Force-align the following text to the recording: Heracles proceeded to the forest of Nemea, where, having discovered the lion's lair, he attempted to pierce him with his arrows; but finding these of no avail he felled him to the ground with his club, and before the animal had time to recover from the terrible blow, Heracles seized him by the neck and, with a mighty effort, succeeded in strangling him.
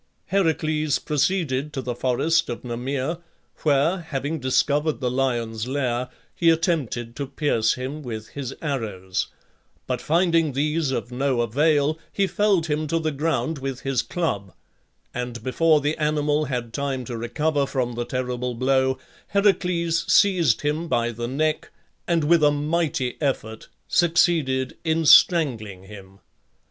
Heracles 0.29 0.97
proceeded 0.97 1.71
to 1.73 1.81
the 1.83 1.93
forest 1.93 2.49
of 2.49 2.63
Nemea, 2.63 3.19
where, 3.59 3.99
having 3.99 4.39
discovered 4.39 4.99
the 4.99 5.11
lion's 5.11 5.67
lair, 5.67 6.09
he 6.33 6.49
attempted 6.49 7.15
to 7.17 7.27
pierce 7.27 7.75
him 7.75 8.01
with 8.01 8.29
his 8.29 8.55
arrows; 8.63 9.27
but 9.85 10.01
finding 10.01 10.53
these 10.53 10.89
of 10.89 11.11
no 11.11 11.41
avail 11.41 11.99
he 12.11 12.25
felled 12.25 12.65
him 12.65 12.87
to 12.87 12.97
the 12.97 13.11
ground 13.11 13.59
with 13.59 13.81
his 13.81 14.01
club, 14.01 14.53
and 15.13 15.43
before 15.43 15.81
the 15.81 15.95
animal 15.99 16.45
had 16.45 16.73
time 16.73 17.05
to 17.05 17.15
recover 17.15 17.67
from 17.67 17.93
the 17.93 18.03
terrible 18.03 18.55
blow, 18.55 18.97
Heracles 19.27 20.11
seized 20.11 20.61
him 20.61 20.87
by 20.87 21.11
the 21.11 21.27
neck 21.27 21.69
and, 22.07 22.23
with 22.23 22.43
a 22.43 22.49
mighty 22.49 23.17
effort, 23.21 23.67
succeeded 23.87 24.75
in 24.83 25.05
strangling 25.05 25.83
him. 25.83 26.17